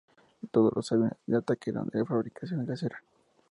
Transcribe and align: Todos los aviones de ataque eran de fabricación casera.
Todos 0.49 0.73
los 0.75 0.91
aviones 0.91 1.19
de 1.27 1.37
ataque 1.37 1.69
eran 1.69 1.85
de 1.89 2.03
fabricación 2.03 2.65
casera. 2.65 3.03